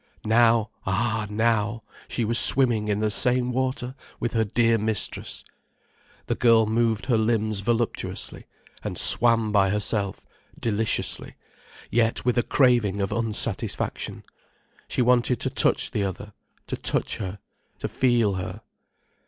[0.25, 5.43] Now, ah now, she was swimming in the same water with her dear mistress.
[6.25, 8.47] The girl moved her limbs voluptuously,
[8.83, 10.25] and swam by herself,
[10.59, 11.35] deliciously,
[11.91, 14.23] yet with a craving of unsatisfaction.
[14.87, 16.33] She wanted to touch the other,
[16.65, 17.37] to touch her,
[17.77, 18.61] to feel her.